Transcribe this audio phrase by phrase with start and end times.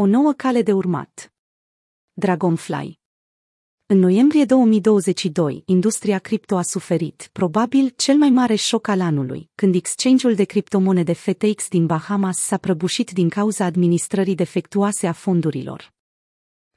[0.00, 1.32] o nouă cale de urmat.
[2.12, 2.98] Dragonfly
[3.86, 9.74] În noiembrie 2022, industria cripto a suferit, probabil, cel mai mare șoc al anului, când
[9.74, 15.92] exchange-ul de criptomonede FTX din Bahamas s-a prăbușit din cauza administrării defectuoase a fondurilor.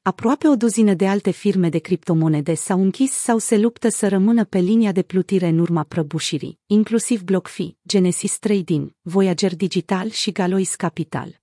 [0.02, 4.46] Aproape o duzină de alte firme de criptomonede s-au închis sau se luptă să rămână
[4.46, 10.76] pe linia de plutire în urma prăbușirii, inclusiv BlockFi, Genesis Trading, Voyager Digital și Galois
[10.76, 11.42] Capital.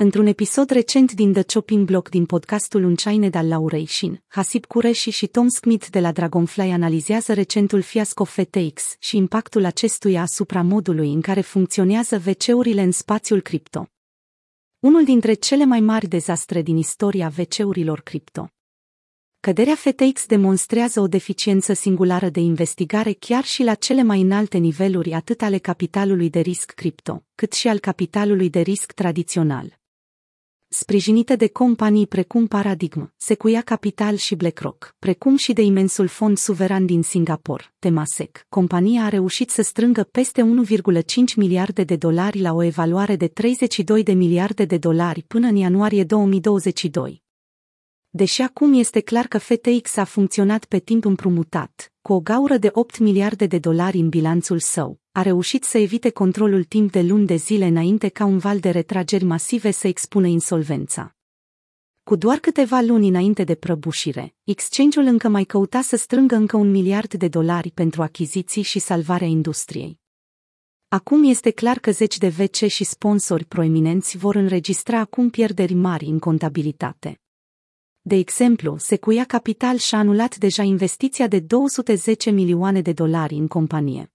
[0.00, 5.10] Într-un episod recent din The Chopping Block din podcastul Unchained al Laurei Shin, Hasib Kureshi
[5.10, 11.12] și Tom Smith de la Dragonfly analizează recentul fiasco FTX și impactul acestuia asupra modului
[11.12, 13.88] în care funcționează VC-urile în spațiul cripto.
[14.78, 18.48] Unul dintre cele mai mari dezastre din istoria VC-urilor cripto.
[19.40, 25.12] Căderea FTX demonstrează o deficiență singulară de investigare chiar și la cele mai înalte niveluri
[25.12, 29.77] atât ale capitalului de risc cripto, cât și al capitalului de risc tradițional
[30.68, 36.86] sprijinită de companii precum Paradigm, Sequoia Capital și BlackRock, precum și de imensul fond suveran
[36.86, 38.46] din Singapore, Temasek.
[38.48, 44.02] Compania a reușit să strângă peste 1,5 miliarde de dolari la o evaluare de 32
[44.02, 47.26] de miliarde de dolari până în ianuarie 2022.
[48.10, 52.70] Deși acum este clar că FTX a funcționat pe timp împrumutat, cu o gaură de
[52.72, 57.26] 8 miliarde de dolari în bilanțul său, a reușit să evite controlul timp de luni
[57.26, 61.16] de zile înainte ca un val de retrageri masive să expună insolvența.
[62.02, 66.70] Cu doar câteva luni înainte de prăbușire, exchange-ul încă mai căuta să strângă încă un
[66.70, 70.00] miliard de dolari pentru achiziții și salvarea industriei.
[70.88, 76.04] Acum este clar că zeci de VC și sponsori proeminenți vor înregistra acum pierderi mari
[76.04, 77.20] în contabilitate.
[78.08, 84.12] De exemplu, Sequoia Capital și-a anulat deja investiția de 210 milioane de dolari în companie.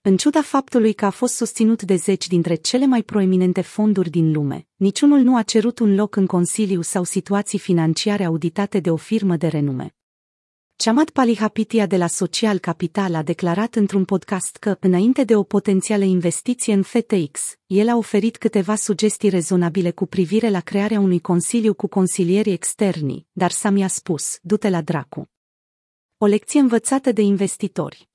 [0.00, 4.32] În ciuda faptului că a fost susținut de zeci dintre cele mai proeminente fonduri din
[4.32, 8.96] lume, niciunul nu a cerut un loc în consiliu sau situații financiare auditate de o
[8.96, 9.94] firmă de renume.
[10.84, 16.04] Chamat Palihapitia de la Social Capital a declarat într-un podcast că, înainte de o potențială
[16.04, 21.74] investiție în FTX, el a oferit câteva sugestii rezonabile cu privire la crearea unui consiliu
[21.74, 25.30] cu consilieri externi, dar Sami a spus, du-te la dracu.
[26.18, 28.08] O lecție învățată de investitori.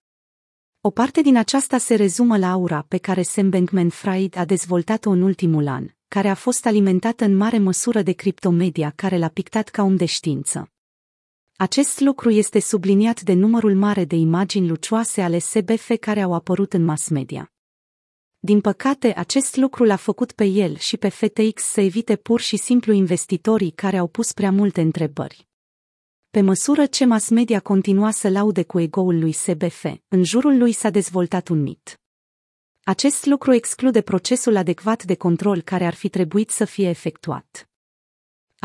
[0.82, 5.22] O parte din aceasta se rezumă la aura pe care Sam Bankman-Fried a dezvoltat-o în
[5.22, 9.84] ultimul an, care a fost alimentată în mare măsură de criptomedia care l-a pictat ca
[9.84, 10.70] om de știință.
[11.58, 16.74] Acest lucru este subliniat de numărul mare de imagini lucioase ale SBF care au apărut
[16.74, 17.52] în mass media.
[18.40, 22.58] Din păcate, acest lucru l-a făcut pe el și pe FTX să evite pur și
[22.58, 25.48] simplu investitorii care au pus prea multe întrebări.
[26.30, 30.72] Pe măsură ce mass media continua să laude cu egoul lui SBF, în jurul lui
[30.72, 32.00] s-a dezvoltat un mit.
[32.84, 37.70] Acest lucru exclude procesul adecvat de control care ar fi trebuit să fie efectuat.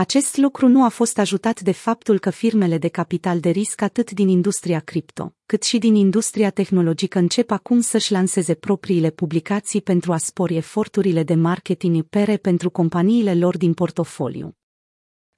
[0.00, 4.10] Acest lucru nu a fost ajutat de faptul că firmele de capital de risc atât
[4.10, 10.12] din industria cripto, cât și din industria tehnologică încep acum să-și lanseze propriile publicații pentru
[10.12, 14.56] a spori eforturile de marketing pere pentru companiile lor din portofoliu.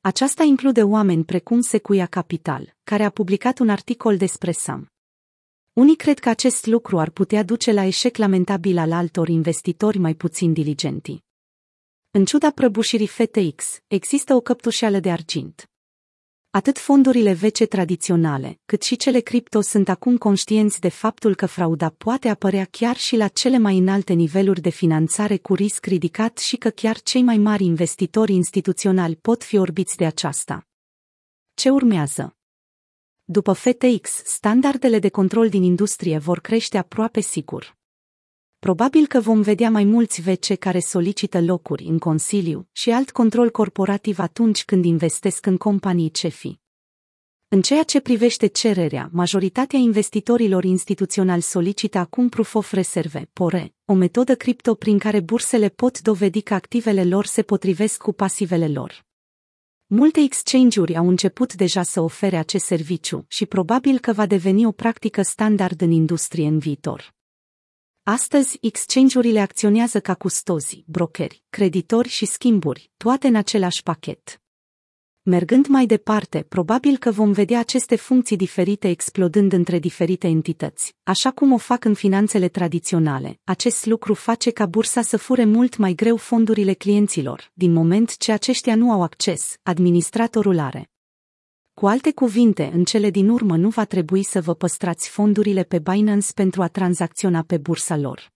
[0.00, 4.90] Aceasta include oameni precum Sequoia Capital, care a publicat un articol despre SAM.
[5.72, 10.14] Unii cred că acest lucru ar putea duce la eșec lamentabil al altor investitori mai
[10.14, 11.22] puțin diligenti.
[12.14, 15.70] În ciuda prăbușirii FTX, există o căptușeală de argint.
[16.50, 21.90] Atât fondurile vece tradiționale, cât și cele cripto sunt acum conștienți de faptul că frauda
[21.90, 26.56] poate apărea chiar și la cele mai înalte niveluri de finanțare cu risc ridicat și
[26.56, 30.66] că chiar cei mai mari investitori instituționali pot fi orbiți de aceasta.
[31.54, 32.36] Ce urmează?
[33.24, 37.80] După FTX, standardele de control din industrie vor crește aproape sigur.
[38.66, 43.50] Probabil că vom vedea mai mulți VC care solicită locuri în Consiliu și alt control
[43.50, 46.58] corporativ atunci când investesc în companii CEFI.
[47.48, 53.94] În ceea ce privește cererea, majoritatea investitorilor instituționali solicită acum Proof of Reserve, PORE, o
[53.94, 59.04] metodă cripto prin care bursele pot dovedi că activele lor se potrivesc cu pasivele lor.
[59.86, 64.72] Multe exchange-uri au început deja să ofere acest serviciu și probabil că va deveni o
[64.72, 67.20] practică standard în industrie în viitor.
[68.04, 74.40] Astăzi, exchange-urile acționează ca custozii, brokeri, creditori și schimburi, toate în același pachet.
[75.22, 81.30] Mergând mai departe, probabil că vom vedea aceste funcții diferite explodând între diferite entități, așa
[81.30, 83.40] cum o fac în finanțele tradiționale.
[83.44, 88.32] Acest lucru face ca bursa să fure mult mai greu fondurile clienților, din moment ce
[88.32, 90.91] aceștia nu au acces, administratorul are.
[91.74, 95.78] Cu alte cuvinte, în cele din urmă nu va trebui să vă păstrați fondurile pe
[95.78, 98.32] Binance pentru a tranzacționa pe bursa lor.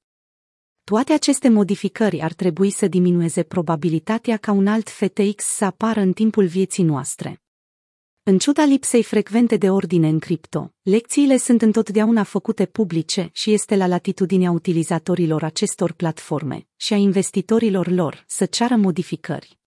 [0.85, 6.13] Toate aceste modificări ar trebui să diminueze probabilitatea ca un alt FTX să apară în
[6.13, 7.43] timpul vieții noastre.
[8.23, 13.77] În ciuda lipsei frecvente de ordine în cripto, lecțiile sunt întotdeauna făcute publice și este
[13.77, 19.59] la latitudinea utilizatorilor acestor platforme și a investitorilor lor să ceară modificări.